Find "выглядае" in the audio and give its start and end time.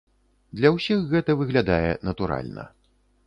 1.43-1.91